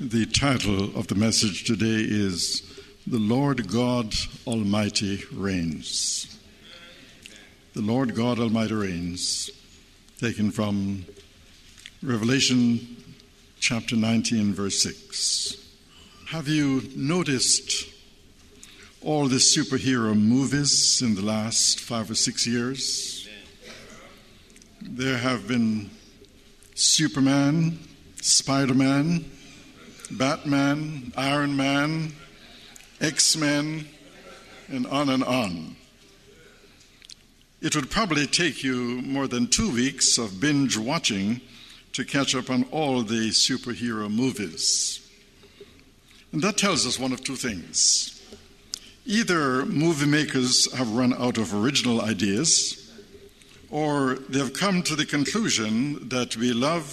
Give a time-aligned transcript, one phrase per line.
[0.00, 2.62] The title of the message today is
[3.04, 4.14] The Lord God
[4.46, 6.38] Almighty Reigns.
[7.74, 9.50] The Lord God Almighty Reigns,
[10.20, 11.04] taken from
[12.00, 13.02] Revelation
[13.58, 15.56] chapter 19, verse 6.
[16.28, 17.88] Have you noticed
[19.02, 23.28] all the superhero movies in the last five or six years?
[24.80, 25.90] There have been
[26.76, 27.80] Superman,
[28.22, 29.24] Spider Man,
[30.10, 32.12] Batman, Iron Man,
[33.00, 33.86] X Men,
[34.68, 35.76] and on and on.
[37.60, 41.40] It would probably take you more than two weeks of binge watching
[41.92, 45.06] to catch up on all the superhero movies.
[46.32, 48.14] And that tells us one of two things.
[49.06, 52.92] Either movie makers have run out of original ideas,
[53.70, 56.84] or they've come to the conclusion that we love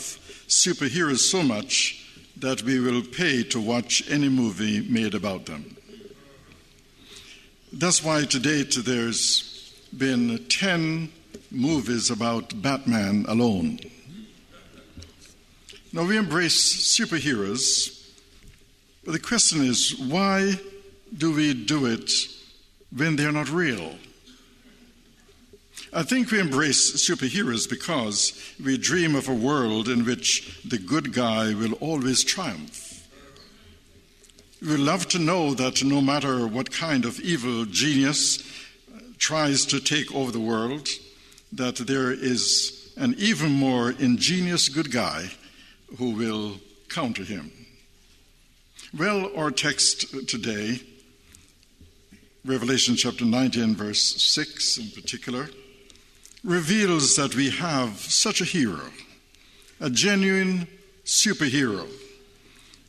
[0.48, 2.05] superheroes so much
[2.38, 5.76] that we will pay to watch any movie made about them.
[7.72, 11.12] That's why to date there's been 10
[11.52, 13.80] movies about Batman alone.
[15.94, 18.12] Now we embrace superheroes,
[19.06, 20.56] but the question is why
[21.18, 22.12] do we do it
[22.96, 23.96] when they're not real?
[25.96, 31.14] I think we embrace superheroes because we dream of a world in which the good
[31.14, 33.08] guy will always triumph.
[34.62, 38.42] We love to know that no matter what kind of evil genius
[38.94, 40.90] uh, tries to take over the world,
[41.54, 45.30] that there is an even more ingenious good guy
[45.98, 46.58] who will
[46.90, 47.52] counter him.
[48.98, 50.82] Well, our text today,
[52.44, 55.48] Revelation chapter 19, verse 6 in particular,
[56.46, 58.92] reveals that we have such a hero,
[59.82, 60.68] a genuine
[61.04, 61.88] superhero.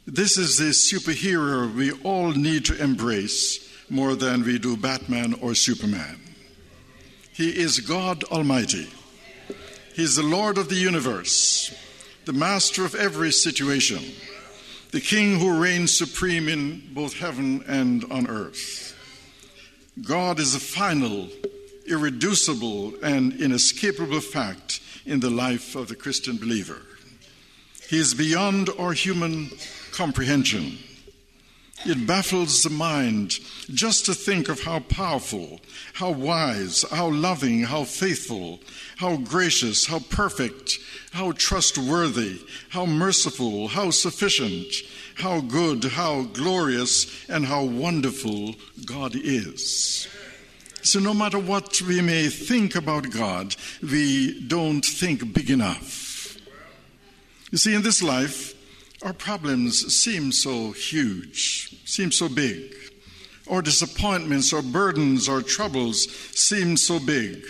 [0.07, 5.55] This is the superhero we all need to embrace more than we do Batman or
[5.55, 6.21] Superman.
[7.33, 8.89] He is God Almighty.
[9.95, 11.75] He is the Lord of the universe,
[12.27, 14.03] the master of every situation,
[14.91, 18.95] the King who reigns supreme in both heaven and on earth.
[20.03, 21.29] God is the final
[21.89, 26.83] irreducible and inescapable fact in the life of the Christian believer.
[27.89, 29.51] He is beyond our human
[29.93, 30.79] comprehension.
[31.85, 33.39] It baffles the mind
[33.73, 35.61] just to think of how powerful,
[35.93, 38.61] how wise, how loving, how faithful,
[38.97, 40.79] how gracious, how perfect,
[41.13, 44.67] how trustworthy, how merciful, how sufficient,
[45.15, 48.55] how good, how glorious, and how wonderful
[48.85, 50.09] God is.
[50.87, 56.37] So, no matter what we may think about God, we don't think big enough.
[57.51, 58.55] You see, in this life,
[59.03, 62.73] our problems seem so huge, seem so big.
[63.51, 66.09] Our disappointments, our burdens, our troubles
[66.39, 67.45] seem so big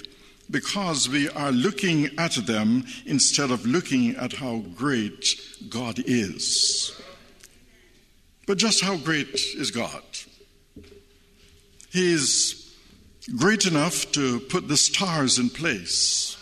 [0.50, 5.38] because we are looking at them instead of looking at how great
[5.68, 6.98] God is.
[8.46, 10.02] But just how great is God?
[11.92, 12.65] He is
[13.34, 16.36] great enough to put the stars in place.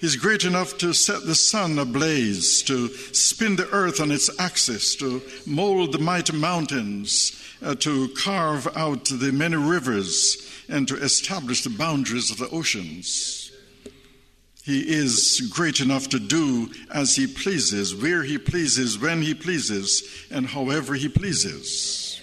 [0.00, 4.94] He's great enough to set the sun ablaze, to spin the earth on its axis,
[4.96, 10.36] to mold the mighty mountains, uh, to carve out the many rivers,
[10.68, 13.50] and to establish the boundaries of the oceans.
[14.62, 20.26] He is great enough to do as he pleases, where he pleases, when he pleases,
[20.30, 22.13] and however he pleases.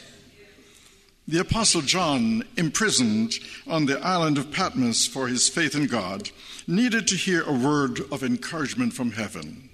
[1.32, 6.30] The Apostle John, imprisoned on the island of Patmos for his faith in God,
[6.68, 9.70] needed to hear a word of encouragement from heaven.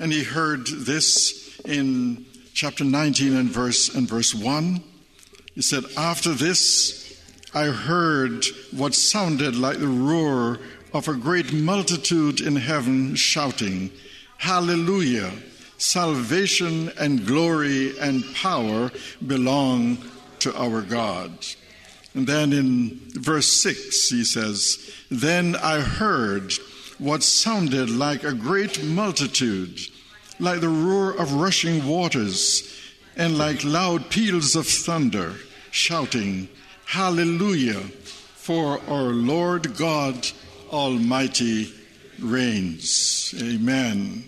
[0.00, 4.82] And he heard this in chapter 19 and verse and verse 1.
[5.54, 7.22] He said, After this
[7.54, 10.58] I heard what sounded like the roar
[10.92, 13.92] of a great multitude in heaven shouting,
[14.38, 15.30] Hallelujah!
[15.76, 18.90] Salvation and glory and power
[19.24, 19.98] belong
[20.40, 21.32] to our God.
[22.14, 26.52] And then in verse 6, he says, Then I heard
[26.98, 29.80] what sounded like a great multitude,
[30.40, 32.74] like the roar of rushing waters,
[33.16, 35.34] and like loud peals of thunder,
[35.70, 36.48] shouting,
[36.86, 37.82] Hallelujah,
[38.34, 40.26] for our Lord God
[40.72, 41.72] Almighty
[42.18, 43.34] reigns.
[43.40, 44.24] Amen.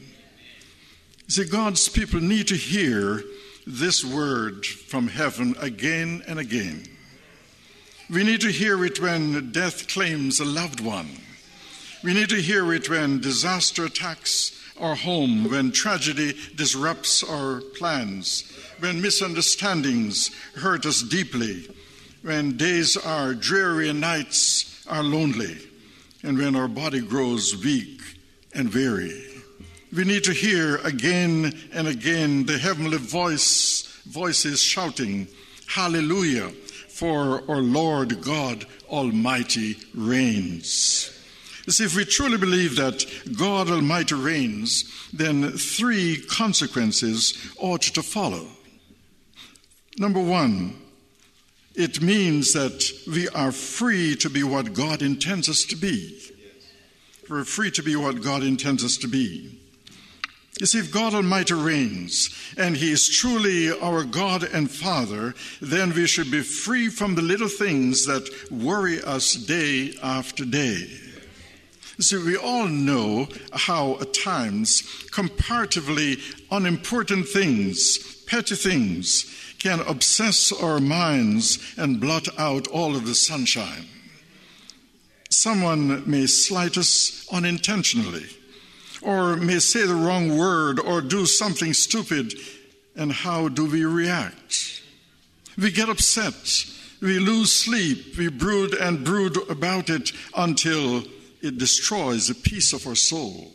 [1.29, 3.23] See, God's people need to hear
[3.71, 6.85] this word from heaven again and again.
[8.11, 11.09] We need to hear it when death claims a loved one,
[12.03, 18.51] We need to hear it when disaster attacks our home, when tragedy disrupts our plans,
[18.81, 21.69] when misunderstandings hurt us deeply,
[22.23, 25.59] when days are dreary and nights are lonely,
[26.23, 28.01] and when our body grows weak
[28.55, 29.30] and weary.
[29.93, 35.27] We need to hear again and again the heavenly voice voices shouting,
[35.67, 36.51] Hallelujah,
[36.89, 41.17] for our Lord God Almighty reigns.
[41.67, 43.05] You see, if we truly believe that
[43.37, 48.47] God Almighty reigns, then three consequences ought to follow.
[49.99, 50.81] Number one,
[51.75, 56.21] it means that we are free to be what God intends us to be.
[57.29, 59.60] We're free to be what God intends us to be.
[60.59, 65.95] You see, if God Almighty reigns and He is truly our God and Father, then
[65.95, 70.89] we should be free from the little things that worry us day after day.
[71.97, 74.83] You See, we all know how at times
[75.13, 76.19] comparatively
[76.51, 83.87] unimportant things, petty things, can obsess our minds and blot out all of the sunshine.
[85.29, 88.27] Someone may slight us unintentionally,
[89.03, 92.35] or may say the wrong word, or do something stupid,
[92.97, 94.83] and how do we react?
[95.57, 96.65] We get upset,
[97.01, 101.05] we lose sleep, we brood and brood about it until
[101.41, 103.53] it destroys a piece of our soul.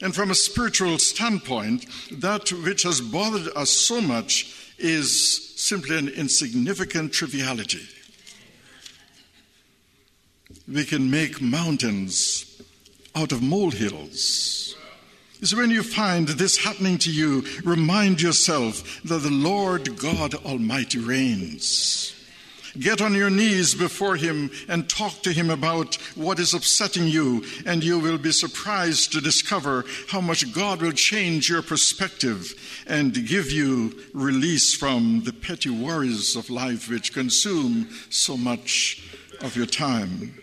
[0.00, 6.08] And from a spiritual standpoint, that which has bothered us so much is simply an
[6.08, 7.82] insignificant triviality.
[10.72, 12.62] We can make mountains
[13.14, 14.76] out of molehills.
[15.42, 20.98] So when you find this happening to you, remind yourself that the Lord God Almighty
[20.98, 22.14] reigns.
[22.78, 27.44] Get on your knees before Him and talk to Him about what is upsetting you,
[27.66, 33.26] and you will be surprised to discover how much God will change your perspective and
[33.26, 39.02] give you release from the petty worries of life which consume so much
[39.40, 40.34] of your time.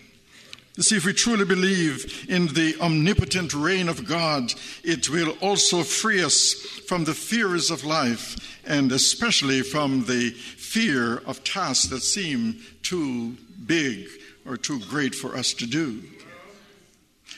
[0.78, 5.84] You see, if we truly believe in the omnipotent reign of God, it will also
[5.84, 6.54] free us
[6.86, 13.38] from the fears of life and especially from the fear of tasks that seem too
[13.66, 14.08] big
[14.46, 16.04] or too great for us to do.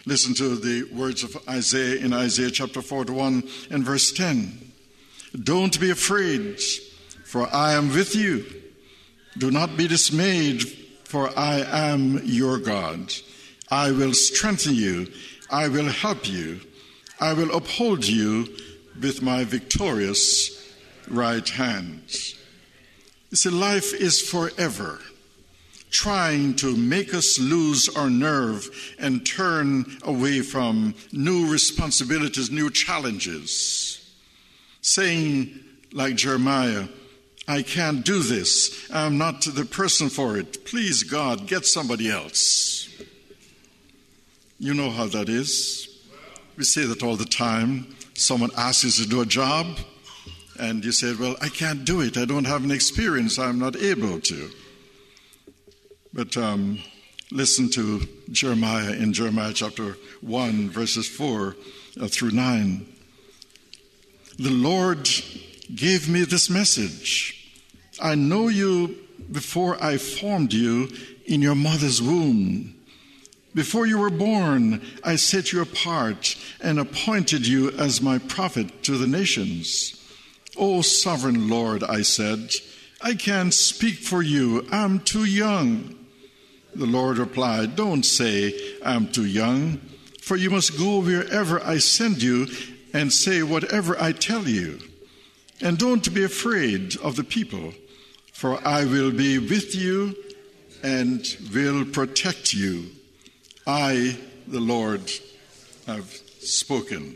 [0.07, 4.71] Listen to the words of Isaiah in Isaiah chapter 41 and verse 10.
[5.43, 6.59] Don't be afraid,
[7.25, 8.45] for I am with you.
[9.37, 10.63] Do not be dismayed,
[11.07, 11.59] for I
[11.89, 13.13] am your God.
[13.71, 15.07] I will strengthen you.
[15.49, 16.59] I will help you.
[17.21, 18.53] I will uphold you
[19.01, 20.75] with my victorious
[21.07, 22.01] right hand.
[23.29, 24.99] You see, life is forever
[25.91, 28.69] trying to make us lose our nerve
[28.99, 34.13] and turn away from new responsibilities, new challenges.
[34.81, 35.57] Saying,
[35.93, 36.89] like Jeremiah,
[37.47, 38.89] I can't do this.
[38.91, 40.65] I'm not the person for it.
[40.65, 42.89] Please, God, get somebody else.
[44.59, 45.87] You know how that is.
[46.57, 47.95] We say that all the time.
[48.15, 49.77] Someone asks you to do a job,
[50.59, 52.17] and you say, Well, I can't do it.
[52.17, 53.39] I don't have an experience.
[53.39, 54.49] I'm not able to.
[56.11, 56.79] But um,
[57.31, 58.01] listen to
[58.31, 61.55] Jeremiah in Jeremiah chapter 1, verses 4
[62.01, 62.85] uh, through 9.
[64.39, 65.07] The Lord
[65.75, 67.36] gave me this message
[67.99, 68.95] I know you
[69.31, 70.89] before I formed you
[71.25, 72.75] in your mother's womb.
[73.53, 78.97] Before you were born, I set you apart and appointed you as my prophet to
[78.97, 79.93] the nations.
[80.55, 82.51] O sovereign Lord, I said,
[83.01, 84.67] I can't speak for you.
[84.71, 85.95] I'm too young.
[86.75, 88.53] The Lord replied, Don't say,
[88.85, 89.79] I'm too young,
[90.21, 92.47] for you must go wherever I send you
[92.93, 94.79] and say whatever I tell you.
[95.61, 97.73] And don't be afraid of the people,
[98.37, 100.15] for I will be with you
[100.83, 102.85] and will protect you.
[103.65, 104.15] I,
[104.45, 105.11] the Lord,
[105.87, 106.05] have
[106.41, 107.15] spoken.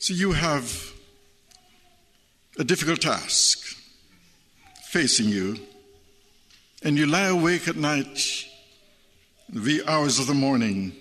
[0.00, 0.92] So you have
[2.58, 3.60] a difficult task
[4.86, 5.56] facing you,
[6.82, 8.18] and you lie awake at night,
[9.48, 10.94] the hours of the morning,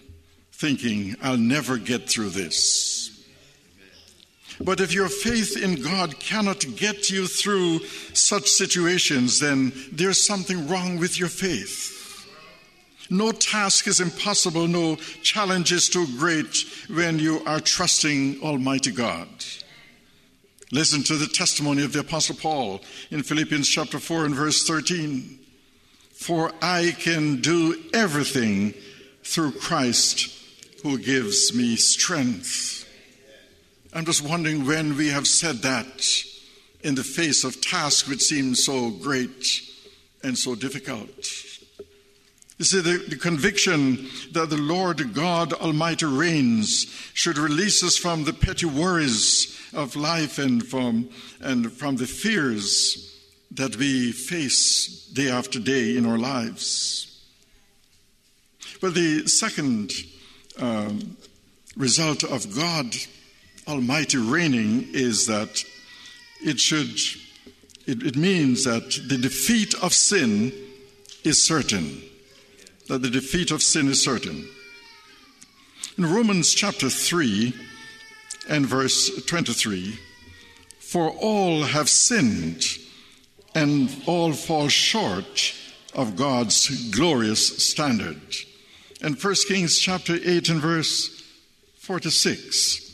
[0.51, 2.94] thinking, I'll never get through this.
[4.61, 7.79] But if your faith in God cannot get you through
[8.13, 11.93] such situations, then there's something wrong with your faith.
[13.09, 19.27] No task is impossible, no challenge is too great when you are trusting Almighty God.
[20.71, 22.81] Listen to the testimony of the Apostle Paul
[23.11, 25.39] in Philippians chapter 4 and verse 13.
[26.15, 28.73] for I can do everything
[29.23, 30.31] through Christ
[30.81, 32.84] who gives me strength.
[33.95, 36.05] I'm just wondering when we have said that
[36.81, 39.61] in the face of tasks which seem so great
[40.21, 41.17] and so difficult.
[42.57, 48.25] You see, the, the, conviction that the Lord God Almighty reigns should release us from
[48.25, 51.07] the petty worries of life and from,
[51.39, 53.17] and from the fears
[53.51, 57.23] that we face day after day in our lives.
[58.81, 59.93] But the second
[60.59, 61.15] um,
[61.77, 62.93] result of God
[63.67, 65.63] Almighty reigning is that
[66.43, 66.99] it should,
[67.87, 70.53] it, it means that the defeat of sin
[71.23, 72.01] is certain.
[72.87, 74.47] That the defeat of sin is certain.
[75.97, 77.53] In Romans chapter 3
[78.49, 79.97] and verse 23,
[80.77, 82.63] for all have sinned
[83.55, 85.55] and all fall short
[85.95, 88.21] of God's glorious standard.
[89.01, 91.23] And 1 Kings chapter 8 and verse
[91.79, 92.84] 46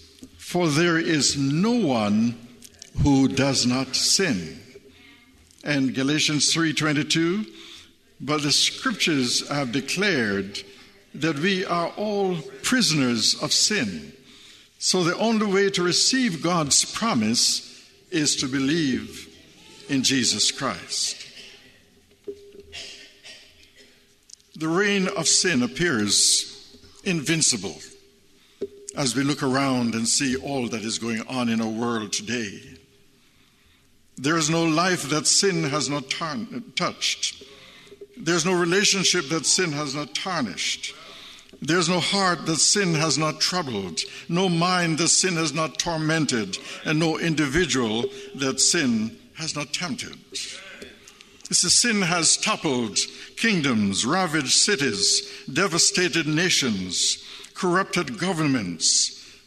[0.52, 2.38] For there is no one
[3.04, 4.60] who does not sin.
[5.64, 7.46] And Galatians 3:22
[8.20, 10.62] But the scriptures have declared
[11.16, 14.12] that we are all prisoners of sin.
[14.78, 17.62] So the only way to receive God's promise
[18.12, 19.30] is to believe
[19.88, 21.16] in Jesus Christ.
[24.58, 27.80] The reign of sin appears invincible
[28.96, 32.60] as we look around and see all that is going on in our world today.
[34.18, 36.38] There is no life that sin has not uh,
[36.76, 37.44] touched.
[38.18, 40.94] There's no relationship that sin has not tarnished.
[41.62, 46.58] There's no heart that sin has not troubled, no mind that sin has not tormented,
[46.86, 48.06] and no individual
[48.36, 50.18] that sin has not tempted.
[51.48, 52.98] This sin has toppled
[53.38, 57.24] kingdoms, ravaged cities, devastated nations,
[57.62, 59.40] corrupted governments,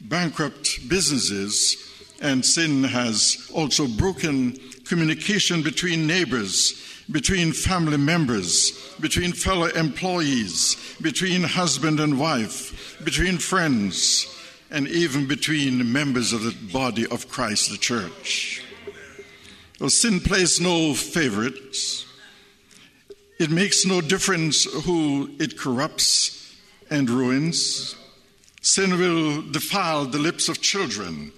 [0.00, 1.76] bankrupt businesses,
[2.22, 11.42] and sin has also broken communication between neighbors, between family members, between fellow employees, between
[11.42, 14.26] husband and wife, between friends,
[14.70, 18.62] and even between members of the body of Christ, the church.
[19.78, 22.06] Well, sin plays no favorites.
[23.38, 26.36] It makes no difference who it corrupts
[26.90, 27.96] and ruins.
[28.62, 31.32] Sin will defile the lips of children,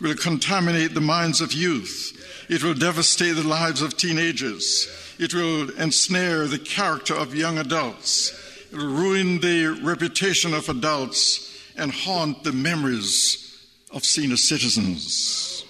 [0.00, 2.46] will contaminate the minds of youth.
[2.48, 4.88] It will devastate the lives of teenagers.
[5.18, 8.32] It will ensnare the character of young adults.
[8.70, 15.64] It will ruin the reputation of adults and haunt the memories of senior citizens.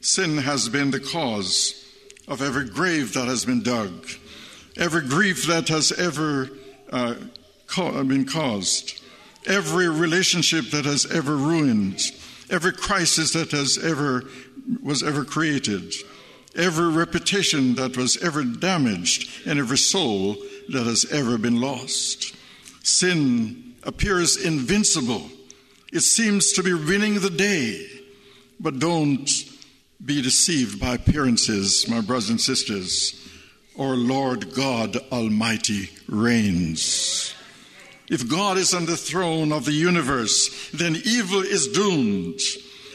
[0.00, 1.78] Sin has been the cause
[2.26, 4.08] of every grave that has been dug,
[4.76, 6.50] every grief that has ever
[6.90, 7.14] uh,
[7.74, 9.02] been caused,
[9.46, 12.00] every relationship that has ever ruined,
[12.50, 14.24] every crisis that has ever
[14.82, 15.92] was ever created,
[16.54, 20.36] every reputation that was ever damaged, and every soul
[20.68, 22.34] that has ever been lost.
[22.82, 25.28] Sin appears invincible.
[25.92, 27.86] It seems to be winning the day,
[28.60, 29.28] but don't
[30.04, 33.18] be deceived by appearances, my brothers and sisters.
[33.78, 37.34] Our Lord God Almighty reigns.
[38.12, 42.40] If God is on the throne of the universe, then evil is doomed.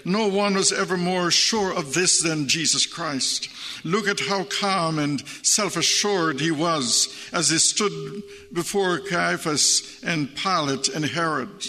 [0.06, 3.50] No one was ever more sure of this than Jesus Christ.
[3.84, 8.22] Look at how calm and self assured he was as he stood
[8.54, 11.66] before Caiaphas and Pilate and Herod.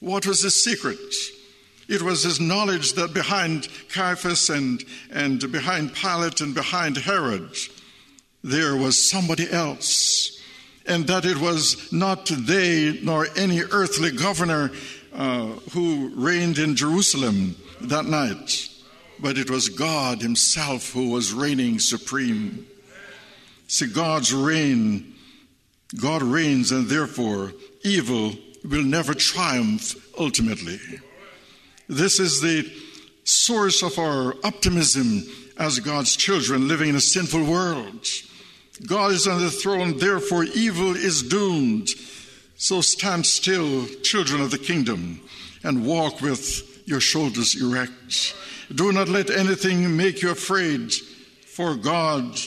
[0.00, 1.14] What was his secret?
[1.90, 7.54] It was his knowledge that behind Caiaphas and, and behind Pilate and behind Herod,
[8.42, 10.35] there was somebody else.
[10.88, 14.70] And that it was not they nor any earthly governor
[15.12, 18.68] uh, who reigned in Jerusalem that night,
[19.18, 22.66] but it was God Himself who was reigning supreme.
[23.66, 25.14] See, God's reign,
[26.00, 27.52] God reigns, and therefore
[27.82, 28.32] evil
[28.64, 30.78] will never triumph ultimately.
[31.88, 32.70] This is the
[33.24, 35.22] source of our optimism
[35.58, 38.06] as God's children living in a sinful world.
[38.84, 41.88] God is on the throne, therefore evil is doomed.
[42.56, 45.20] So stand still, children of the kingdom,
[45.62, 48.34] and walk with your shoulders erect.
[48.74, 50.92] Do not let anything make you afraid,
[51.46, 52.38] for God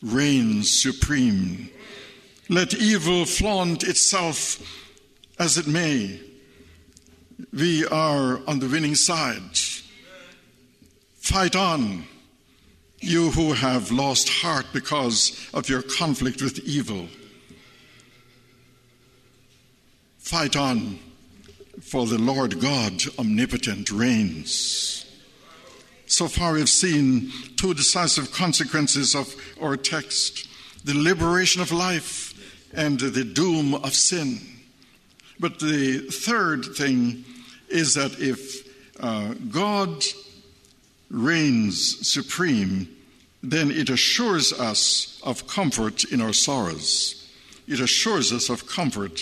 [0.00, 1.70] reigns supreme.
[2.48, 4.60] Let evil flaunt itself
[5.38, 6.20] as it may
[7.52, 9.56] we are on the winning side.
[11.16, 12.04] Fight on.
[13.04, 17.08] You who have lost heart because of your conflict with evil,
[20.18, 21.00] fight on,
[21.80, 25.04] for the Lord God omnipotent reigns.
[26.06, 30.48] So far, we've seen two decisive consequences of our text
[30.84, 32.34] the liberation of life
[32.72, 34.40] and the doom of sin.
[35.40, 37.24] But the third thing
[37.68, 38.68] is that if
[39.00, 40.04] uh, God
[41.12, 42.88] reigns supreme,
[43.42, 47.30] then it assures us of comfort in our sorrows.
[47.68, 49.20] It assures us of comfort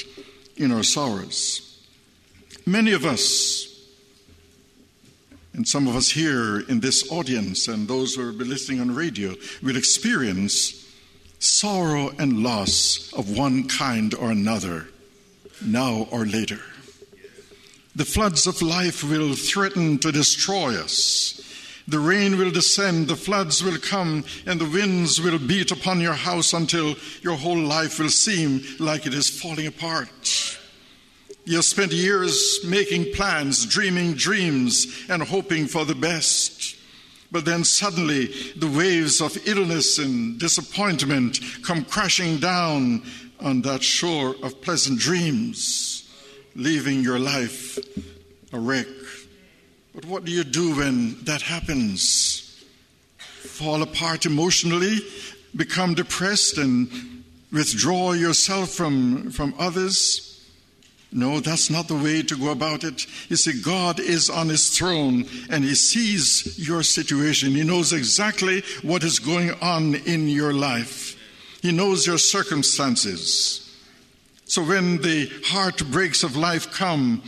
[0.56, 1.66] in our sorrows.
[2.64, 3.66] Many of us,
[5.52, 9.34] and some of us here in this audience and those who be listening on radio,
[9.62, 10.86] will experience
[11.40, 14.88] sorrow and loss of one kind or another,
[15.64, 16.60] now or later.
[17.96, 21.49] The floods of life will threaten to destroy us.
[21.88, 26.14] The rain will descend, the floods will come, and the winds will beat upon your
[26.14, 30.58] house until your whole life will seem like it is falling apart.
[31.44, 36.76] You have spent years making plans, dreaming dreams, and hoping for the best.
[37.32, 43.02] But then suddenly the waves of illness and disappointment come crashing down
[43.40, 46.08] on that shore of pleasant dreams,
[46.54, 47.78] leaving your life
[48.52, 48.86] a wreck.
[49.94, 52.64] But what do you do when that happens?
[53.18, 55.00] Fall apart emotionally,
[55.56, 60.26] become depressed, and withdraw yourself from, from others?
[61.12, 63.04] No, that's not the way to go about it.
[63.28, 67.50] You see, God is on his throne and he sees your situation.
[67.50, 71.16] He knows exactly what is going on in your life,
[71.62, 73.66] he knows your circumstances.
[74.44, 77.22] So when the heartbreaks of life come,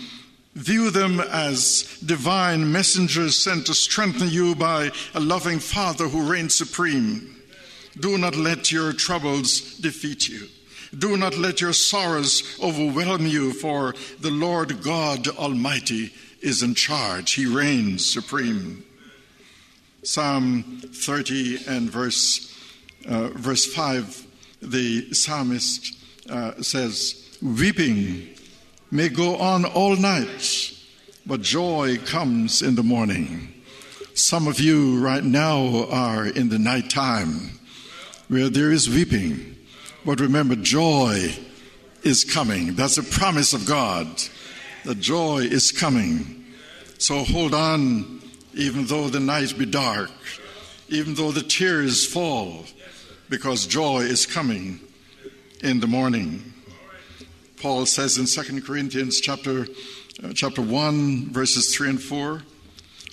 [0.54, 6.54] View them as divine messengers sent to strengthen you by a loving Father who reigns
[6.54, 7.36] supreme.
[7.98, 10.48] Do not let your troubles defeat you.
[10.98, 17.32] Do not let your sorrows overwhelm you, for the Lord God Almighty is in charge.
[17.32, 18.84] He reigns supreme.
[20.02, 22.54] Psalm 30 and verse,
[23.08, 24.26] uh, verse 5,
[24.60, 25.96] the psalmist
[26.28, 28.28] uh, says, Weeping
[28.92, 30.72] may go on all night,
[31.26, 33.52] but joy comes in the morning.
[34.14, 37.58] Some of you right now are in the nighttime
[38.28, 39.52] where there is weeping
[40.04, 41.32] but remember, joy
[42.02, 42.74] is coming.
[42.74, 44.08] That's a promise of God.
[44.84, 46.44] The joy is coming.
[46.98, 48.20] So hold on,
[48.54, 50.10] even though the night be dark,
[50.88, 52.64] even though the tears fall,
[53.28, 54.80] because joy is coming
[55.62, 56.51] in the morning.
[57.62, 59.66] Paul says in 2 Corinthians chapter,
[60.22, 62.42] uh, chapter 1, verses 3 and 4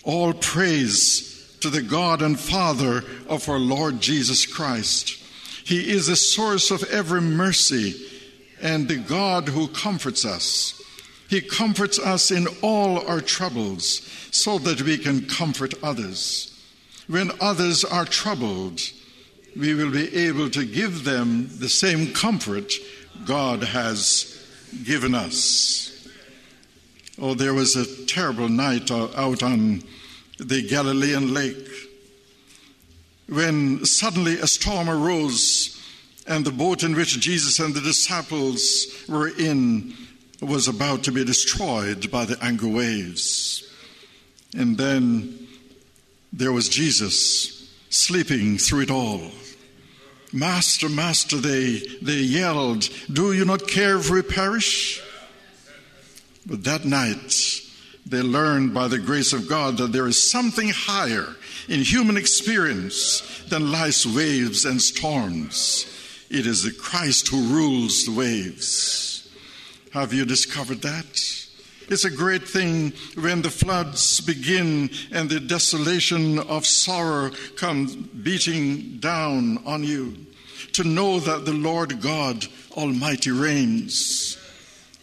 [0.04, 5.20] All praise to the God and Father of our Lord Jesus Christ
[5.70, 7.94] he is the source of every mercy
[8.60, 10.82] and the God who comforts us.
[11.30, 16.60] He comforts us in all our troubles so that we can comfort others.
[17.06, 18.82] When others are troubled,
[19.56, 22.74] we will be able to give them the same comfort
[23.26, 24.39] God has
[24.84, 26.08] given us.
[27.22, 29.84] Oh, there was a terrible night out on
[30.38, 31.68] the Galilean lake
[33.28, 35.80] when suddenly a storm arose
[36.28, 39.94] and the boat in which Jesus and the disciples were in
[40.42, 43.70] was about to be destroyed by the angry waves.
[44.56, 45.48] And then
[46.32, 49.22] there was Jesus sleeping through it all.
[50.32, 55.02] Master, Master, they, they yelled, Do you not care if we perish?
[56.46, 57.62] But that night,
[58.06, 61.36] they learned by the grace of God that there is something higher
[61.68, 65.86] in human experience than life's waves and storms.
[66.30, 69.30] It is the Christ who rules the waves.
[69.94, 71.49] Have you discovered that?
[71.90, 79.00] It's a great thing when the floods begin and the desolation of sorrow comes beating
[79.00, 80.16] down on you
[80.74, 82.46] to know that the Lord God
[82.78, 84.38] Almighty reigns.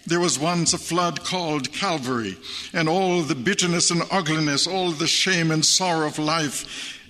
[0.06, 2.38] There was once a flood called Calvary,
[2.72, 7.00] and all the bitterness and ugliness, all the shame and sorrow of life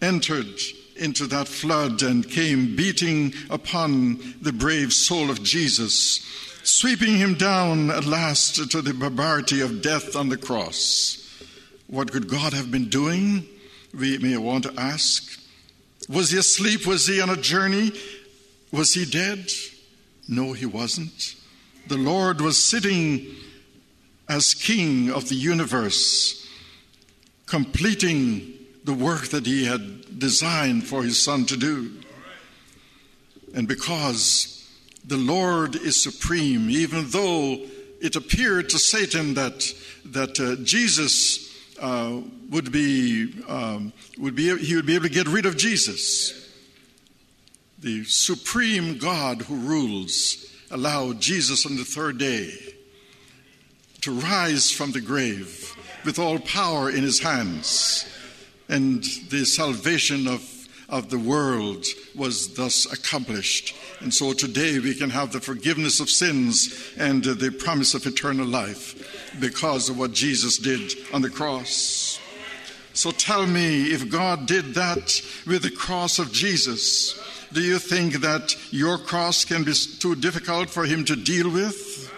[0.00, 0.60] entered
[0.94, 6.24] into that flood and came beating upon the brave soul of Jesus,
[6.68, 11.24] sweeping him down at last to the barbarity of death on the cross.
[11.86, 13.46] What could God have been doing?
[13.94, 15.40] We may want to ask.
[16.08, 16.86] Was he asleep?
[16.86, 17.92] Was he on a journey?
[18.70, 19.50] Was he dead?
[20.28, 21.34] No, he wasn't
[21.88, 23.34] the Lord was sitting
[24.28, 26.46] as King of the universe,
[27.46, 28.54] completing
[28.84, 31.92] the work that he had designed for his son to do.
[33.54, 34.57] And because
[35.08, 37.58] the Lord is supreme, even though
[38.00, 39.72] it appeared to Satan that,
[40.04, 41.48] that uh, Jesus
[41.80, 46.46] uh, would be, um, would be, he would be able to get rid of Jesus.
[47.78, 52.52] The supreme God who rules allowed Jesus on the third day
[54.02, 58.06] to rise from the grave with all power in his hands.
[58.68, 60.57] And the salvation of,
[60.88, 63.74] of the world was thus accomplished.
[64.00, 68.46] And so today we can have the forgiveness of sins and the promise of eternal
[68.46, 72.18] life because of what Jesus did on the cross.
[72.94, 77.20] So tell me, if God did that with the cross of Jesus,
[77.52, 82.12] do you think that your cross can be too difficult for Him to deal with?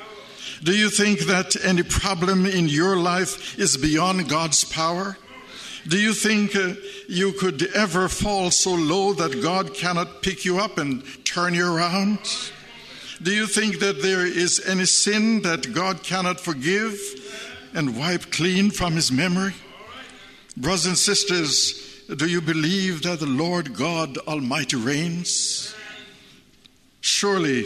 [0.63, 5.17] Do you think that any problem in your life is beyond God's power?
[5.89, 6.75] Do you think uh,
[7.09, 11.67] you could ever fall so low that God cannot pick you up and turn you
[11.75, 12.19] around?
[13.23, 16.99] Do you think that there is any sin that God cannot forgive
[17.75, 19.55] and wipe clean from his memory?
[20.57, 25.75] Brothers and sisters, do you believe that the Lord God Almighty reigns?
[27.01, 27.65] Surely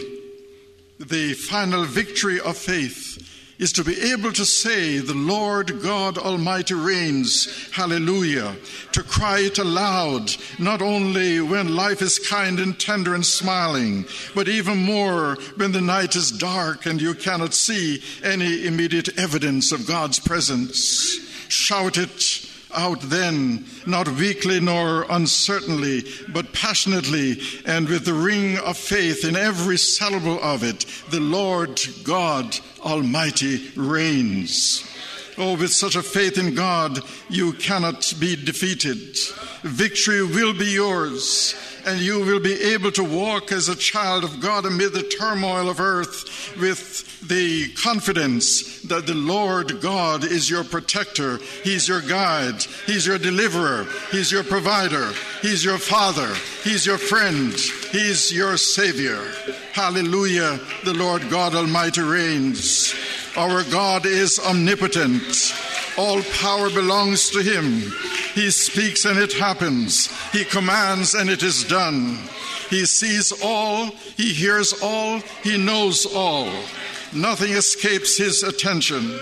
[1.00, 3.23] the final victory of faith
[3.58, 8.56] is to be able to say, The Lord God Almighty reigns, hallelujah,
[8.92, 14.48] to cry it aloud, not only when life is kind and tender and smiling, but
[14.48, 19.86] even more when the night is dark and you cannot see any immediate evidence of
[19.86, 21.20] God's presence.
[21.48, 28.76] Shout it out then, not weakly nor uncertainly, but passionately and with the ring of
[28.76, 30.86] faith in every syllable of it.
[31.10, 34.93] The Lord God Almighty reigns.
[35.36, 39.16] Oh, with such a faith in God, you cannot be defeated.
[39.62, 41.54] Victory will be yours
[41.86, 45.68] and you will be able to walk as a child of God amid the turmoil
[45.68, 52.62] of earth with the confidence that the Lord God is your protector, He's your guide,
[52.86, 57.52] He's your deliverer, He's your provider, He's your father, He's your friend,
[57.92, 59.22] He's your Savior.
[59.72, 62.94] Hallelujah, the Lord God Almighty reigns.
[63.36, 65.52] Our God is omnipotent.
[65.98, 67.92] All power belongs to him.
[68.34, 70.06] He speaks and it happens.
[70.30, 72.18] He commands and it is done.
[72.70, 76.48] He sees all, he hears all, he knows all.
[77.12, 79.18] Nothing escapes his attention.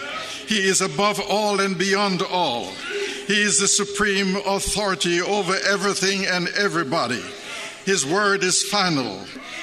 [0.46, 2.66] He is above all and beyond all.
[3.26, 7.22] He is the supreme authority over everything and everybody.
[7.84, 9.20] His word is final,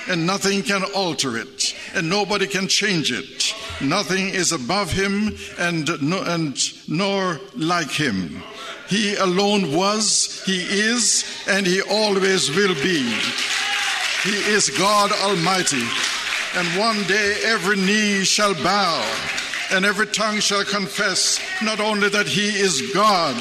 [0.07, 3.48] and nothing can alter it, and nobody can change it.
[3.81, 6.57] Nothing is above him and, no, and
[6.89, 8.43] nor like him.
[8.89, 13.03] He alone was, he is, and he always will be.
[14.23, 15.83] He is God Almighty.
[16.55, 19.05] And one day every knee shall bow
[19.71, 23.35] and every tongue shall confess not only that he is God,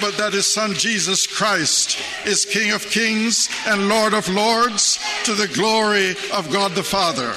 [0.00, 5.34] but that his son Jesus Christ is King of kings and Lord of lords to
[5.34, 7.34] the glory of God the Father.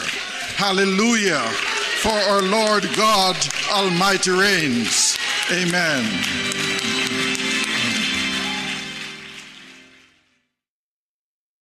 [0.56, 1.52] Hallelujah
[2.00, 3.36] for our Lord God
[3.72, 5.18] Almighty reigns.
[5.52, 6.69] Amen.